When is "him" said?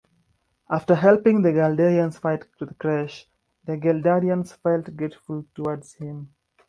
5.93-6.33